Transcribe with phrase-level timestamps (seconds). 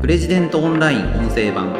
[0.00, 1.76] プレジデントオンライン音声版。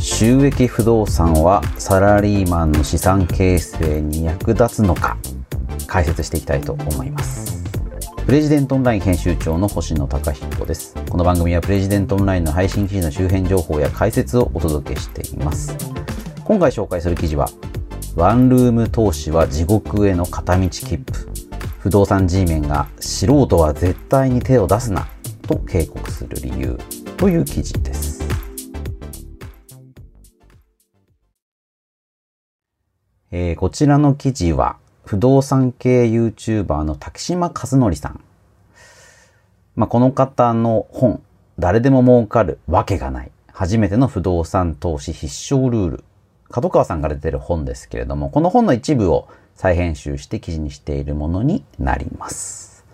[0.00, 5.16] 収益不動産はサラリーマンの資産形成に役立つのか
[5.86, 7.62] 解説していきたいと思います。
[8.26, 10.96] プレジデントオンライン編集長の星野貴彦です。
[11.08, 15.76] この番組はプレジデントオンラインの配信記事の周辺情報や解説をお届けしています。
[16.44, 17.48] 今回紹介する記事は
[18.16, 21.27] ワンルーム投資は地獄への片道切符。
[21.78, 25.06] 不動産 G メンが素人は絶対に手を出すな
[25.42, 26.78] と警告する理由
[27.16, 28.18] という記事です
[33.30, 38.20] えー、こちらの記事は不動産系 YouTuber の滝島和則さん。
[39.76, 41.22] まあ、この方の本、
[41.58, 43.30] 誰でも儲かるわけがない。
[43.52, 46.04] 初めての不動産投資必勝ルール。
[46.50, 52.86] 角川さんが出てる本ですけれども、この本の一部を再編集して記事にしているものになります。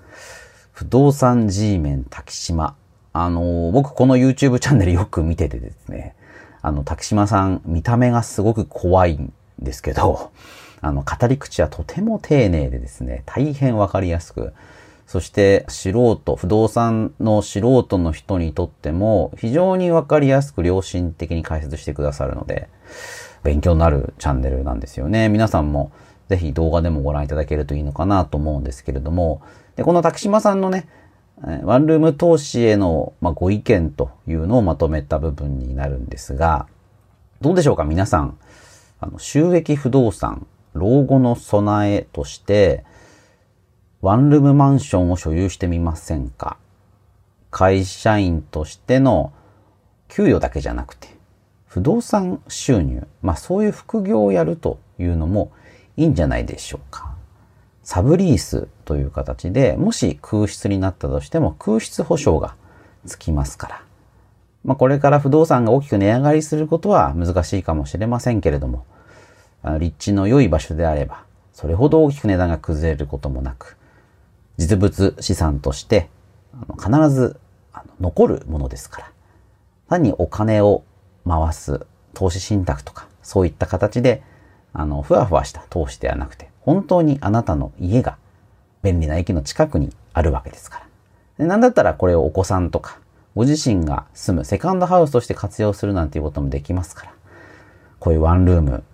[0.73, 2.75] 不動産 G メン滝島。
[3.12, 6.17] あの、僕この YouTube チャンネルよく見ててですね、
[6.62, 10.33] あの、滝島さん、見た目がすごく怖いんですけど、
[10.81, 14.55] あの、語り口はとても丁寧でですね、大変わかりやすく、
[15.06, 22.71] そして素人、不動産の素人の人にとっても非常にわかりやすく良心的に解説してくださるので、
[23.43, 25.28] 勉強になるチャンネルなんですよね。
[25.28, 25.93] 皆さんも
[26.28, 29.42] ぜひ動画でもご覧いただけるといいのかなと思うんですけれども、
[29.77, 30.89] でこの竹島さんのね、
[31.64, 36.66] ワンルーム投資への、ま、ご意見というのをまとめた部分になるんですが、
[37.41, 38.39] どうでしょうか皆さん、
[39.00, 42.84] あの収益不動産、老後の備えとして、
[44.00, 46.56] ワンルームマンションを所有してみませんか。
[47.50, 49.33] 会社員としての
[50.09, 51.09] 給与だけじゃなくて、
[51.66, 55.53] 不動産収入、まあそういう副業をやるというのも
[55.97, 57.14] いいんじゃないでしょうか。
[57.83, 62.55] サブリースという形で、もし空室になったとしても空室保証が
[63.06, 63.83] つきますから。
[64.65, 68.87] まあこれから不動産が大きく値上がりすることは難しいかもしれませんけれども、
[69.78, 73.76] 立地の良い場所であれば、それほど大きく値段が崩れることもなく、
[74.56, 76.09] 実物資産として
[76.82, 77.38] 必ず
[78.00, 79.12] 残るものですから、
[79.91, 80.82] 単にお金を
[81.28, 84.22] 回す投資信託とか、そういった形で、
[84.75, 88.19] あの、ふわふわした投資ではなくて、本当にあなたの家が
[88.83, 90.87] 便利な駅の近くにあるわけですから。
[91.39, 92.99] でなんだったらこれをお子さんとか、
[93.35, 97.15] ご自身が住むセカンドハウスとして活用するなんていうこともできますから。
[97.99, 98.85] こういうワンルーム、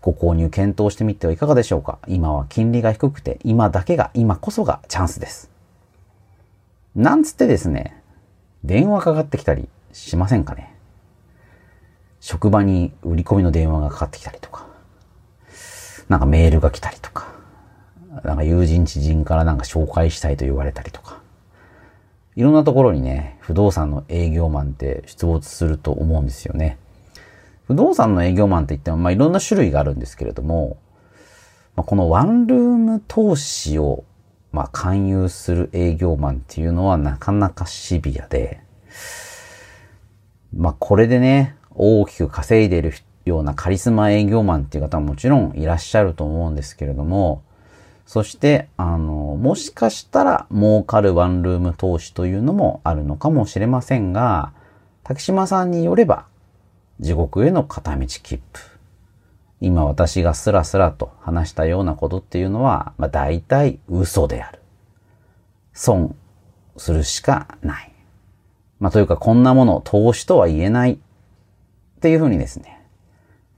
[0.00, 5.50] ご購入検討してみてはいかがでしょうか今は金利が低くて、今だけが、今こそがチャンスです。
[6.94, 8.00] なんつってですね、
[8.64, 10.74] 電話かかってきたりしませんかね
[12.20, 14.66] 職場に売り込みの電話がかかってきたりとか、
[16.10, 17.28] なんかメールが来たりとか、
[18.24, 21.20] なんか友人知人からなんか紹介したいと言われたりとか、
[22.34, 26.78] いろんなところにね、不動産の営業マンって出没すると思うんですよね。
[27.68, 30.78] 不動産の営業マンって言っても、まあいろんな種類があるんですけれども、
[31.76, 34.02] まあ、このワンルーム投資を、
[34.50, 38.60] まあ、勧誘する営業マンっていうのはなかなかシビアで、
[40.52, 42.92] まあこれでね、大きく稼いでいる
[43.24, 47.42] ようなカリスマ営業マンっていう方ももちろんいらっしゃると思うんですけれども、
[48.06, 54.52] そして、あの、もしかしたら儲かるワンルーム投資というのもあるのかもしれませんが、
[55.04, 56.26] 竹島さんによれば、
[56.98, 58.78] 地獄への片道切符。
[59.60, 64.58] 今私がスラスラと話したようなことっていうのは、まあ大体嘘である。
[65.72, 66.16] 損
[66.76, 67.92] するしかない。
[68.80, 70.98] まあというかこんなもの投資とは言えないっ
[72.00, 72.79] ていうふうにですね、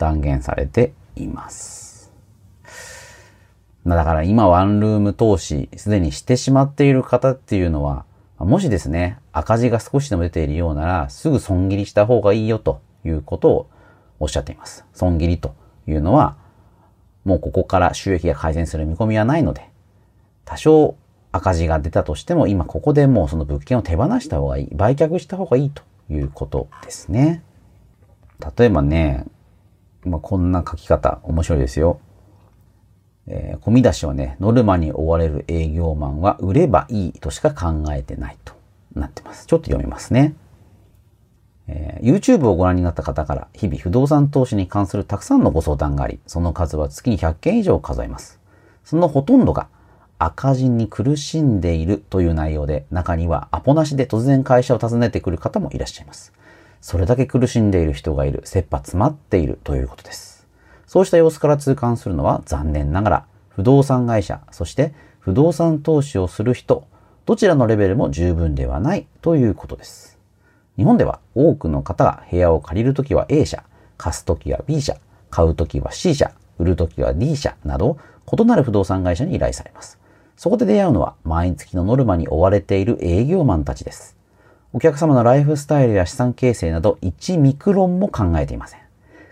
[0.02, 2.12] 断言されています。
[3.86, 8.04] だから今ワンルーム投資すでにしてしまっている方っていうのは、
[8.38, 13.70] もしですね、赤字が少しでも出ているようなら、すぐ損切りした方がいいよということを
[14.18, 14.84] おっしゃっています。
[14.92, 15.54] 損切りと
[15.86, 16.36] いうのは、
[17.24, 19.68] もうここから収益が改善する見込みはないので、
[20.44, 20.96] 多少
[21.30, 27.44] 赤字が出たとしても、今ここでもうその物件を手放した方がいい、売却した方がいいということですね。
[28.56, 29.26] 例えばね、
[30.04, 32.00] まあ、こんな書き方、面白いですよ。
[33.26, 38.54] えー、込み出しはね、ノルマに追われる営業マンは売ればいいとしか考えてないと
[38.94, 39.46] なってます。
[39.46, 40.34] ちょっと読みますね。
[41.68, 48.40] えー、YouTube をご覧になった方から日々不動産投資に関するたくさんのご相談があり、その数は月に100件以上数えます。
[48.84, 49.68] そのほとんどが
[50.18, 56.32] 赤字に苦しんでいるという内容で、中にはアポなしで突然会社を訪ねてくる方もいらっしゃいます。
[56.82, 60.46] それだけ苦しんでいる人がいる、切羽詰まっているということです。
[60.86, 66.84] そうした様子から痛感するのは残念ながら、不動産会社、そして不動産投資をする人、
[67.24, 70.18] どちらのレベルも十分ではないということです。
[70.76, 73.62] 日本では多くの方が部屋を借りるときは A 社、
[73.96, 74.96] 貸すときは B 社、
[75.30, 80.00] 買うときは C 社、売るときは D 社など異なる不動産会社に依頼されます。
[80.36, 84.16] そこで出会うのは毎月のノルマに追われている営業マンたちです。
[84.74, 88.80] お客様のライフスタイルや資産形成など1ミクロンも考えていません。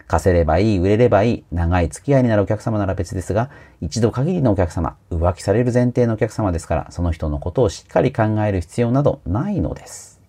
[0.07, 3.49] 貸せればいい、売れればいい、長い付き合いになるお客様なら別ですが、
[3.81, 10.21] 一度限りのお客様、浮気される前提のお客様ですから、その人のことをしっかり考える必要などないのです。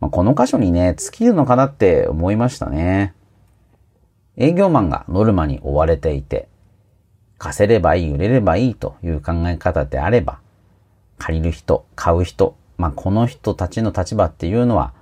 [0.00, 3.14] まあ、この箇所にね、尽きるのかなって思いましたね。
[4.36, 6.48] 営業マンがノルマに追われていて、
[7.38, 10.40] 貸せればいい、売れればいいという考え方であれば、
[11.18, 14.92] 借りる人、買う人、まあ、この人たちの立場っていうのは、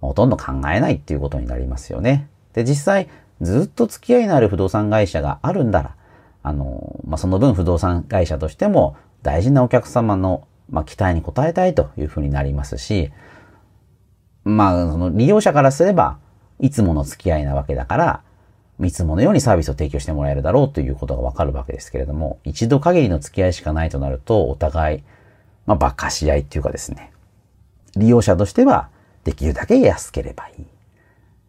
[0.00, 2.28] ほとんど考えないっていうことになりますよね。
[2.52, 3.08] で、実際、
[3.40, 5.94] ずっと付き合いのある不動産会社があるんだら、
[6.42, 13.10] あの、まあ、その分不動産会社としても大事なお客様の、まあ、期待に応えたいというふうになりますし、
[14.44, 16.18] まあ、その利用者からすれば、
[16.60, 18.22] いつもの付き合いなわけだから、
[18.80, 25.02] いつものようにサービスを提供してもらえるだろうということがわかるわけですけれども、一度限りの付き合いしかないとなると、お互い、
[25.66, 27.12] まあ、馬鹿し合いっていうかですね、
[27.96, 28.88] 利用者としては、
[29.24, 30.66] できるだけ安ければいい。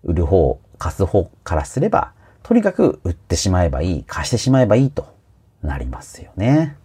[0.04, 2.14] 売る方、貸す方からすれば、
[2.44, 5.14] とにかく売ってしまえばいい、貸してしまえばいいと
[5.62, 6.76] なりますよね。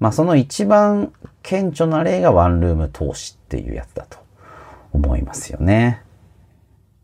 [0.00, 1.12] まあその一番
[1.42, 4.18] 顕著な例がワンルーム投資っていうやつだと
[4.92, 6.02] 思いますよね。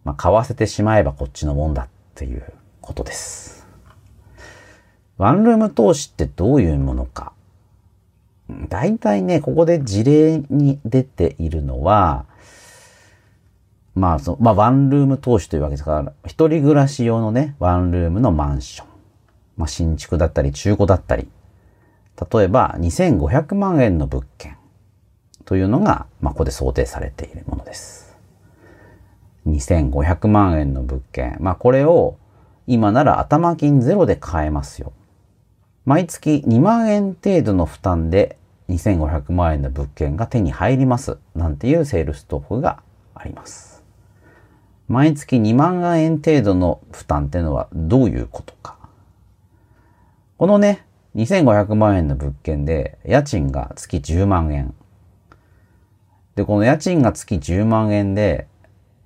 [0.05, 2.45] まあ買わせてしまえばこっちのもんだっていう
[2.81, 3.67] ことです。
[5.19, 7.33] ワンルーム投資ってどういうものか。
[8.69, 12.27] 大体ね、ここで事例に出ているのは、
[13.95, 18.87] まあ、そまあ、ワンルーム投資というわけですから、一人暮らし用のね、ワンルームのマンション。
[19.57, 21.29] まあ、新築だったり、中古だったり。
[22.33, 24.57] 例えば、2500万円の物件
[25.45, 28.17] というのが、まあ、ここで想定されているものです。
[29.47, 31.37] 2500万円の物件。
[31.41, 32.17] まあ、これを、
[32.67, 34.93] 今なら頭金ゼロで買えますよ。
[35.85, 38.37] 毎月2万円程度の負担で
[38.71, 41.19] 2500万円の物件が手に入ります。
[41.35, 42.83] なんていうセールストップが
[43.15, 43.83] あります。
[44.89, 48.77] 毎月2万円程度の負担ってのはどういうことか。
[50.37, 50.85] このね、
[51.17, 54.75] 2500万円の物件で家賃が月10万円。
[56.35, 58.47] で、この家賃が月10万円で、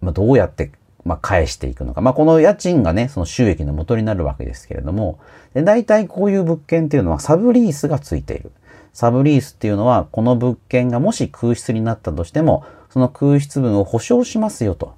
[0.00, 0.72] まあ、どうやって、
[1.05, 2.00] まあ、返していくのか。
[2.00, 5.19] まあ、この家賃がね、その収益の元になるわけですけれども、
[5.55, 8.52] で大体こういう物件っていうのはサブリースがついている。
[8.94, 14.94] サブリースっていうのは、この物件がもし空室になったとしても、その空室分を保証しますよと。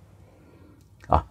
[1.08, 1.24] あ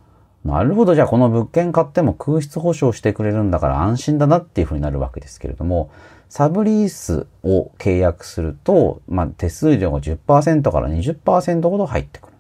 [0.44, 5.92] なるほど、じゃあこの物件買っても空室保証してくれるんだから安心だなっていうふうになるわけですけれども、
[6.28, 12.34] サブリースを契約すると、まあ、手数料が10%から20%ほど入ってくる。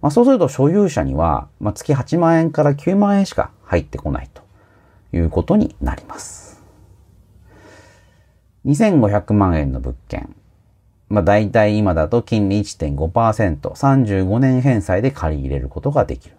[0.00, 4.42] まあ、そうすると所有者には、まあ、月8万円から9万円しか入ってこないと
[5.12, 6.47] いうことになります。
[8.68, 10.34] 2500万円の物件。
[11.08, 16.36] まあ、大体今だと金利1.5%、35年返済で借り入れることができる。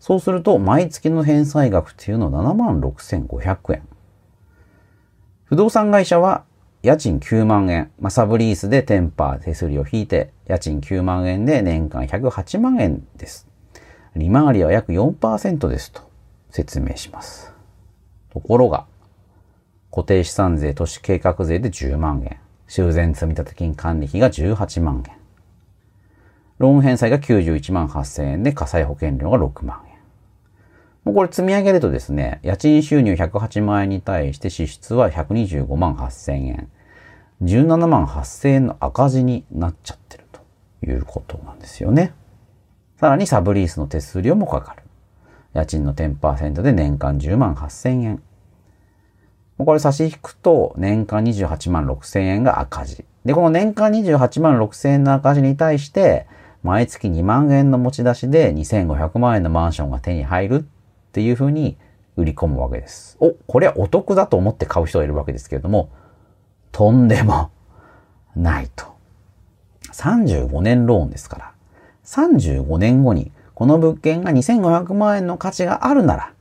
[0.00, 3.82] そうすると、毎月の返済額っていうのは76,500円。
[5.44, 6.44] 不動産会社は
[6.82, 13.46] 家賃9万円、まあ、サブリースでテンパー手数料を引いて、家賃9万円で年間108万円です。
[14.16, 16.02] 利回りは約4%ですと
[16.50, 17.52] 説明します。
[18.30, 18.86] ところが、
[19.90, 25.14] 固定資産税、都市計画税で10万円、修繕積立金管理費が18万円、
[26.58, 29.88] ローン返済が91万8000円で火災保険料が6万円。
[31.04, 36.68] もうこれ積み上げるとですね、家賃収入108万円に対して支出は125万8000円。
[37.42, 40.40] 17万8000円の赤字になっちゃってると
[40.84, 42.12] いうことなんですよね。
[42.98, 44.82] さらにサブリースの手数料もかかる。
[45.54, 48.22] 家賃の10%で年間10万8000円。
[49.58, 53.04] これ差し引くと年間28万6000円が赤字。
[53.24, 56.26] で、この年間28万6000円の赤字に対して
[56.62, 60.62] 毎月2万円の持ち出しで2500万円のマンションが手に入るっ
[61.12, 61.76] ていうふうに
[62.16, 63.16] 売り込むわけです。
[63.20, 65.90] お、これはお得だと思って買う人がいるわけですけれども、
[66.72, 67.50] とんでも
[68.36, 68.86] ないと。
[69.92, 71.52] 35年ローンですから、
[72.04, 76.32] 35年後にこの物件が2500万円の価値があるなら、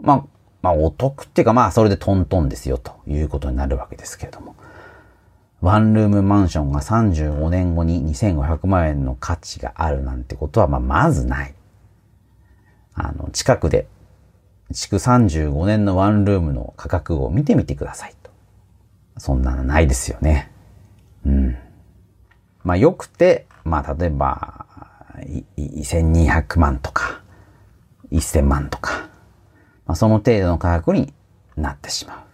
[0.00, 0.24] まあ、
[0.62, 4.56] まあお得っていうかまあそれでトントンですよということになるわけですけれども。
[5.60, 11.54] ワンルームマンションが35年後に2500万円の価値があるなんてことはまあまずない。
[12.94, 13.86] あの、近くで、
[14.72, 18.30] 築35年のワンルームの価格を見てみてくださいと。
[19.18, 20.50] そんなのないですよね。
[21.26, 21.58] うん。
[22.64, 24.66] まあ、よくて、まあ、例えば、
[25.58, 27.20] 1200万とか、
[28.10, 29.09] 1000万とか、
[29.90, 31.12] まあ、その程度の価格に
[31.56, 32.24] なってしま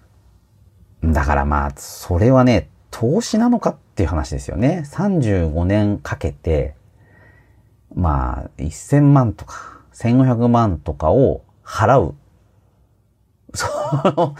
[1.03, 1.13] う。
[1.13, 4.83] だからまあ、それはね、投資なのかっていう話ですよね。
[4.85, 6.75] 35年かけて、
[7.95, 12.15] まあ、1000万とか、1500万とかを払う。
[13.55, 13.67] そ
[14.05, 14.35] の、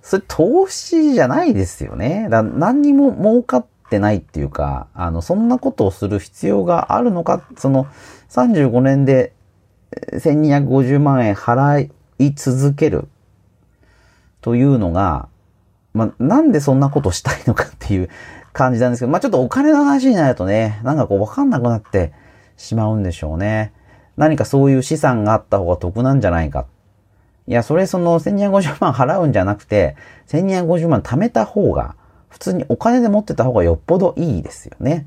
[0.00, 2.28] それ投資じゃないですよね。
[2.30, 7.86] だ何にも儲かってないっていうか、あの、そんなことをする必要があるのか、その、
[8.30, 9.34] 35年で
[10.14, 13.08] 1250万円払い続ける
[14.40, 15.28] というのが、
[15.92, 18.10] まあ、なんでそんなことしたいのかっていう
[18.52, 22.12] 感じなんですけど、まあ、ちょっとお金の話になるとね、なんかこうわかんなくなって
[22.56, 23.72] しまうんでしょうね。
[24.16, 26.66] 何かそういう資産があった方が得なんじゃないか。
[27.46, 29.96] いや、それその1250万払うんじゃなくて、
[30.28, 31.96] 1250万貯めた方が、
[32.28, 35.06] 普通にお金で持ってた方がよっぽどいいですよね。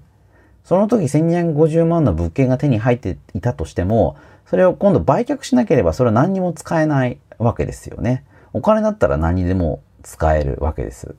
[0.63, 4.17] その時1250万の物件が手に入っていたとしても、
[4.49, 8.25] それを今度売却しなければそれは何にも使えないわけですよね。
[8.53, 11.15] お金だったら何でも使えるわけです。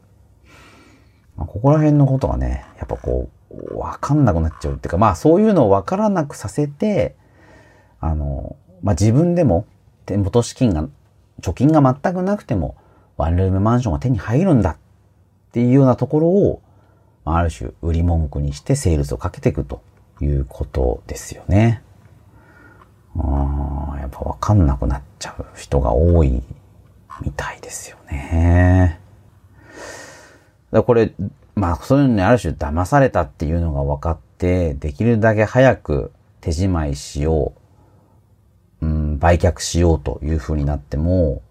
[1.36, 7.14] まあ、ここら辺のことがね、やっぱこう、わかんなくなっちゃうっていうか、まあそういうのをわからなくさせて、
[8.00, 9.66] あの、まあ自分でも
[10.06, 10.88] 手元資金が、
[11.42, 12.76] 貯金が全くなくても、
[13.18, 14.76] ワンルームマンションが手に入るんだっ
[15.52, 16.62] ていうようなところを、
[17.24, 19.82] ある種売り文句にしてセールスをかけていくと
[20.22, 21.82] いうことですよね。
[23.18, 26.42] あやっぱわかんなくなっちゃう人が多い
[27.24, 29.00] みたいですよね。
[30.70, 31.12] だこれ、
[31.54, 37.52] まあそういうのにある種騙されたっていうのが分かって、できるだけ早く手仕舞いしよ
[38.80, 41.42] う、うん、売却しようという風になっても、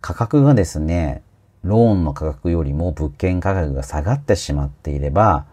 [0.00, 1.22] 価格がですね、
[1.62, 5.46] ローンの価格よりも物件価格が下がってしまっていれば、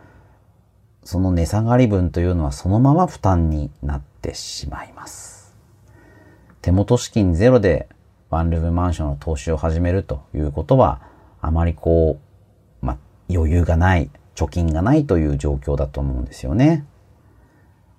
[1.04, 5.56] その値下がり分というのはそのまま負担になっててしまいます。
[6.62, 7.90] 手元資金ゼロで
[8.30, 11.02] ワンルームマンションの投資を始めるということは、
[11.42, 12.20] あまりこ
[12.82, 12.98] う、ま
[13.30, 16.86] 余裕がない、貯金がないという状況だと思うんですよね。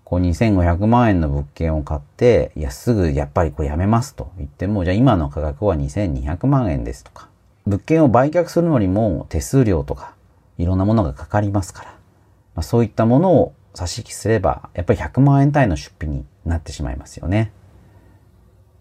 [0.05, 7.29] こう2500万円の物件を買って、いや、すぐやっぱりこれやめますと言っても、じゃあ今の価格は2200万円ですとか、
[7.67, 10.15] 物件を売却するのにも手数料とか
[10.59, 17.53] いろんなものがかかりますから、まあ、そういったものを差し引きすれば、やっぱり100万円単位の出費になってしまいますよね。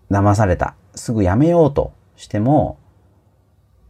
[0.10, 0.76] 騙された。
[0.96, 2.78] すぐやめようとしても、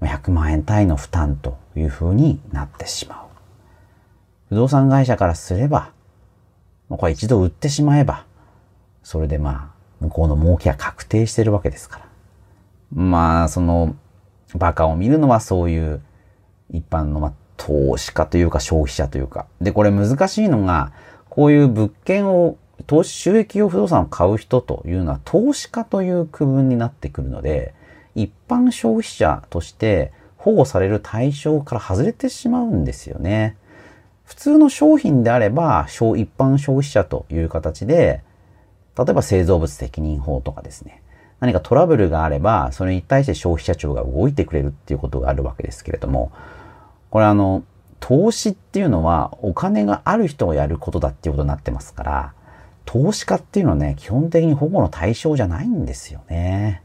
[0.02, 3.32] 100万円単位の負担という風になってしまう。
[4.50, 5.92] 不動産会社からすれば、
[6.90, 8.26] これ一度売ってしまえば、
[9.04, 12.06] それでまあ、向こうの儲けは確定してるわけですから。
[12.92, 13.96] まあ、その、
[14.56, 16.02] バカを見るのはそういう
[16.70, 19.46] 一般の、投資家というか消費者というか。
[19.62, 20.92] で、これ難しいのが、
[21.30, 27.76] こういう物件を、投資収益用不動産を買う人というのは投資家という区分になってくるので、
[28.16, 33.56] 一般消費者として保護される対象から外れてしまうんですよね。
[34.26, 38.24] 普通の商品であれば、一般消費者という形で、
[38.98, 41.04] 例えば製造物責任法とかですね。
[41.40, 46.32] 何かトラブルがあれば、それに対して消費者庁が動いてくれるっていうことがあるわけですけれども、
[47.12, 47.64] これあの、
[48.00, 52.34] 投資っていうのはお金がある人がやることだっていうことになってますから、
[52.86, 56.82] 投資家っていうのはね、基本的に保護の対象じゃないんですよね。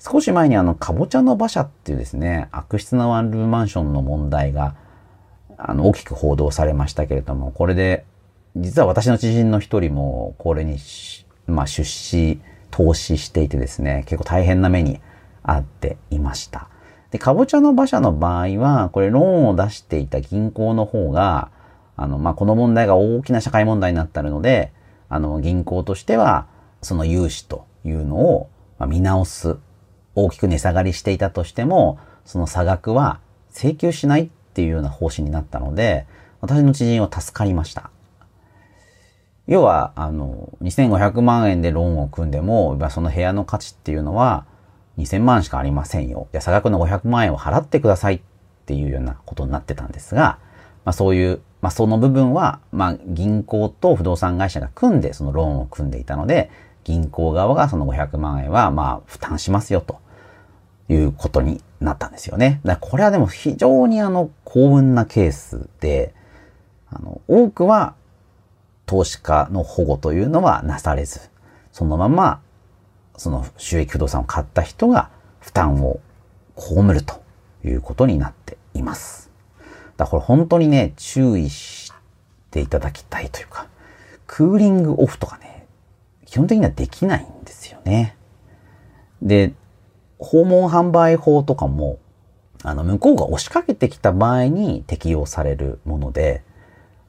[0.00, 4.74] 少し前にあの、かぼちゃの馬車っていうですね、悪質なワンルームマンションの問題が、
[5.56, 8.04] あの、大きく報道されましたけれども、これで、
[8.56, 10.78] 実は私の知人の一人も、これに、
[11.46, 15.00] まあ、出資、投資していてですね、結構大変な目に
[15.42, 16.68] 遭っていました。
[17.14, 21.52] で、かぼちゃの馬車の場合は、これローンを出していた銀行の方が、
[21.96, 24.72] あの、まあ、この問題が大きな社会問題になっているので、
[25.08, 26.48] あの、銀行としては、
[26.82, 28.50] その融資というのを
[28.88, 29.58] 見直す。
[30.16, 33.20] 大きく値下がりしていたとしても、その差額は
[33.52, 36.06] 請求しないっていうような方針になったので、
[36.40, 37.90] 私の知人は助かりました。
[39.46, 44.46] 要は、あの、2500万円でローンを組んでも、その部屋の価値っていうのは
[44.98, 46.28] 2000万しかありませんよ。
[46.32, 48.20] いや、差額の500万円を払ってくださいっ
[48.66, 50.38] ていうようなことになってたんですが、
[50.84, 56.50] まあそういう、まあその部分は、まあ銀行と不動産会社が組んでそのローンを組んでいたので、
[56.84, 60.00] 銀行側がその500万円はまあ負担しますよと
[60.88, 62.60] いうことになったんですよね。
[62.64, 66.14] だこれはでも非常にあの幸運なケースで、
[66.90, 67.94] あの、多くは
[68.86, 71.30] 投資家の保護というのはなされず、
[71.72, 72.40] そのまま、
[73.16, 76.00] その収益不動産を買った人が負担を
[76.56, 77.22] 被ると
[77.64, 79.30] いうことになっています。
[79.96, 81.92] だからこれ本当にね、注意し
[82.50, 83.68] ていただきたいというか、
[84.26, 85.66] クーリングオフとかね、
[86.24, 88.16] 基本的にはできないんですよね。
[89.22, 89.54] で、
[90.18, 91.98] 訪問販売法とかも、
[92.62, 96.42] あの、向こうが押しかけてきた場合に適用されるもので、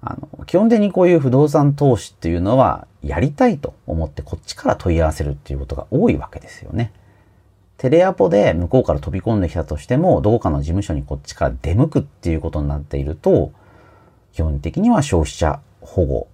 [0.05, 6.91] あの、基本的にこういう不動産投資っていうのは、やりたいと思ってこっちから問い合わせるっていうことが多いわけですよね。
[7.77, 13.51] テレアポで向こうから飛び込んできたとしても、どこかの事務所にこっちから出向くっていうことになっていると、
[14.31, 16.27] 基本的には消費者保護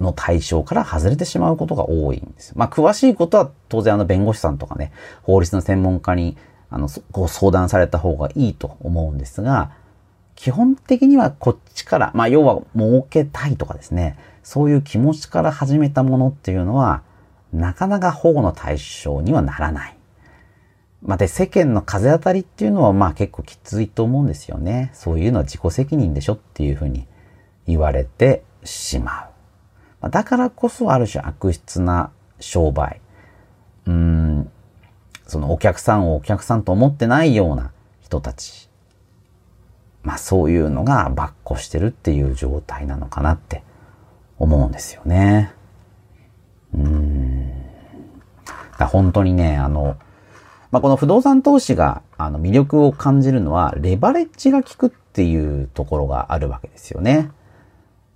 [0.00, 2.52] の対象から外れてしまうことが多いんです。
[2.56, 6.36] まあ、詳しいことは当然あの弁護士さんとかね、法律の専門家に
[6.68, 9.72] あのご相談された方がいいと思うんですが、
[10.34, 17.02] 基本的にはこっちから、まあ、要は儲けたいとかですね、そういう気持ちから始めたものっていうのは、
[17.52, 19.96] なかなか保護の対象にはならない。
[21.02, 24.90] まあ、で、世間の風当たりっていうのはまあ結構きついと思うんですよね。
[24.94, 27.06] そういうのは自己責任でしょっていうふうに
[27.66, 29.28] 言われてしま
[30.02, 30.10] う。
[30.10, 32.10] だからこそある種悪質な
[32.40, 33.00] 商売。
[33.86, 34.50] うん、
[35.26, 38.68] そのお客さんをお客さんと思ってないような人たち。
[40.02, 43.62] まあそういうのがばっこしてるっていう状態なのかなって
[44.38, 45.52] 思うんですよね。
[46.74, 47.52] うん。
[48.86, 49.96] 本当にね、あの、
[50.70, 57.30] まあ、この不動産投資があの魅力を感じるのは、レバレッジが効くっていうところがあるわけですよね。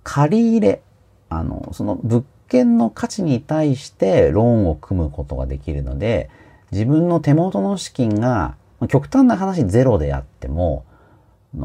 [0.03, 0.81] 借り入れ、
[1.29, 6.29] あの、その物件の価値に対してローンを組むことができるので、
[6.71, 8.55] 自分の手元の資金が、
[8.89, 10.83] 極端な話ゼロであっても、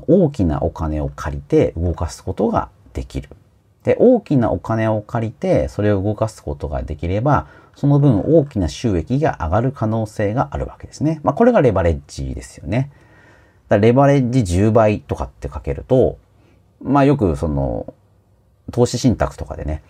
[0.07, 3.29] 大きなお金を借りて動かすことができる。
[3.85, 11.21] で、大きなお金を借りてそれを動かすことができれば、その分大きな収益が上がる可能性があるわけですね。
[11.23, 12.91] まあこれがレバレッジですよね。
[13.69, 16.19] だレバレッジ10倍とかって書けると、
[16.83, 17.95] まあよくその、
[18.71, 19.83] 投資信託とかでね、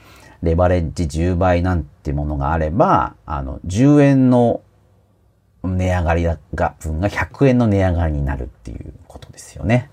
[0.43, 4.61] レバレッジ10倍なんてものがあれば、あの、10円の
[5.63, 6.39] 値上がりが、
[6.81, 9.91] 分が100円の値上がりになるっていうことですよね。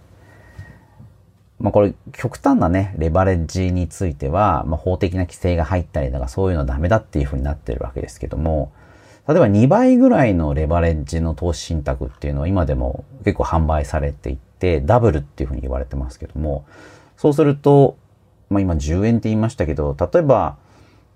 [1.59, 8.71] まあこれ極端なね、レバレッジについては、まあ法的な規制が入ったりとかそういうのはダメだっていうふうになってるわけですけども、
[9.27, 16.65] 例えば2倍ぐらいのレバレッジの投資信託っていうのは今でも結構販売されていて、ダブルっていうふうに言われてますけども、
[17.17, 17.97] そうすると、
[18.49, 20.57] まあ今10円って言いましたけど、例えば、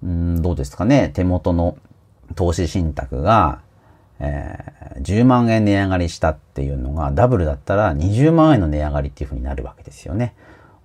[0.04, 1.78] うんどうですかね、手元の
[2.36, 3.62] 投資信託が、
[4.20, 10.34] えー、10万円値上がりしたっていうのがダブルだったら20万円の値上がりっていうふうになるわけですよね。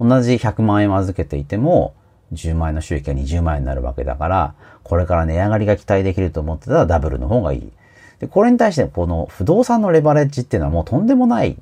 [0.01, 1.95] 同じ100万円を預けていても
[2.33, 7.73] 10万円の収益が20万円になるわけだから、これから値上がりが期待できると思ってたらダブルの方がいい。
[8.21, 11.57] で、これに対してこの不動産のレバレッジっていうのはもうとんでもない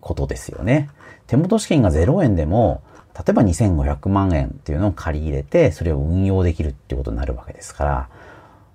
[0.00, 0.90] ことですよね。
[1.26, 2.82] 手元資金が0円でも、
[3.14, 8.08] 例えば2500万円っていうのを借り入れて、それを運用できるっていうことになるわけですから、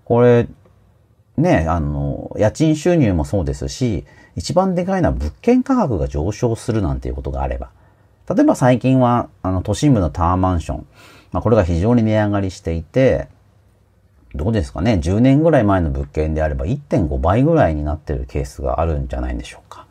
[0.05, 0.47] これ、
[1.37, 7.69] ね、あの、家賃収入もそうですし、一番でかいのは物件価格が上昇するなんていうことがあれば。
[8.33, 10.87] 例えば最近は、あの、都心部のタワーマンション。
[11.31, 13.27] まあ、これが非常に値上がりしていて、
[14.33, 19.85] どうですかね ?10 年ぐらい前の物件であれば1.5倍ぐらいになってるケースがあるんじゃないでしょうか。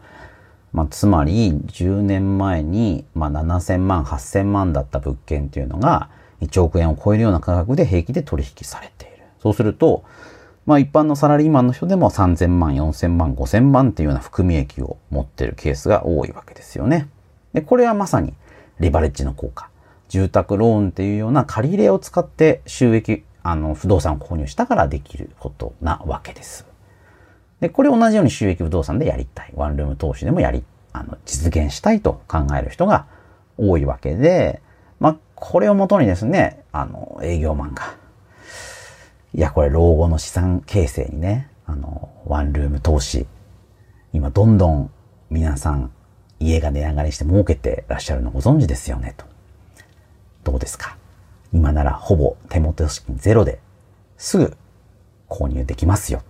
[0.72, 6.10] まあ、つまり、10年前に、まあ、7000万、8000万だった物件っていうのが、
[6.42, 9.24] 1億円を超えるような価格で平気で取引されている。
[9.40, 10.04] そうすると、
[10.66, 17.08] まあ一般のサラリーマンの人でも3000万、4000万、5000万っていうような含み益を持ってるケースが多いわけですよね。
[17.52, 18.34] で、これはまさに
[18.80, 19.68] レバレッジの効果。
[20.08, 26.66] 住宅ローンっていうような借り入れを使って収益、あの、不動産を購入したからできることなわけです。
[27.60, 29.52] で、これ同じように収益不動産でやりたい。
[29.54, 33.06] ワンルーム投資でもやり、あの、実現したいと考える人が
[33.58, 34.60] 多いわけで、
[35.00, 37.96] まあ、これをもとにですね、あの、営業マンが
[39.34, 43.26] いや、これ老後の資産形成にね、あの、ワンルーム投資、
[44.12, 44.90] 今どんどん
[45.28, 45.90] 皆さん
[46.38, 49.24] 家が値上がりして儲けてらっしゃるのご存知ですよね、と。
[50.44, 50.96] どうですか？
[51.52, 53.58] 今ならほぼ手元資金ゼロで
[54.18, 54.56] すぐ
[55.28, 56.22] 購入できますよ。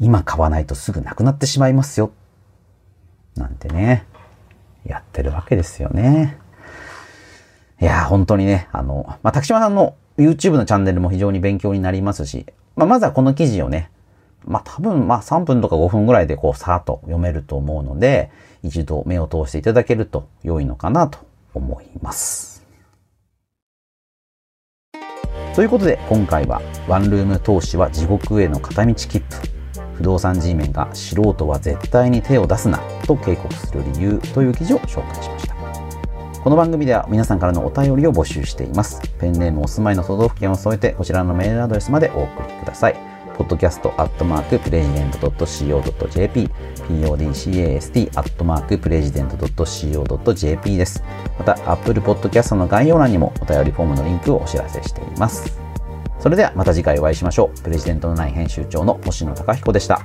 [0.00, 2.10] 今買わないとすぐなくなってしまいますよ。
[3.34, 4.06] なんてね、
[4.86, 6.38] やってるわけですよね。
[7.82, 13.90] いや、本当にね、あの、まあ、竹島さんの YouTube のチャンネルも非常に勉強になりますし、まあ、まずはこの記事をね、
[14.44, 18.30] まあ、多分、まあ、3分とか5分ぐらいでこう、さーっと読めると思うので、
[18.62, 21.18] 一度目を通していただけると良いのかなと
[21.54, 22.64] 思います。
[25.54, 29.56] ということで、今回は、ワンルーム投資は地獄への片道切符。
[29.96, 35.55] 不動産 G メンが素人は絶対に手を出すなと警告する理由という記事を紹介しました。
[36.46, 39.02] この番組では皆さんからのお便りを募集しています。
[39.18, 42.94] ペンネームお住まいの都道府県を添えてこちらのメールアドレスまでお送りください。
[43.36, 46.48] podcast アットマークプレジデント .co.jp
[46.88, 51.02] podcast アットマークプレジデント .co.jp です。
[51.36, 55.58] また Apple Podcast の概要欄にもお便りフォームのリンクをお知らせしています。
[56.20, 57.60] それではまた次回お会いしましょう。
[57.60, 60.00] プレジデントのない編集長の星野貴彦でした。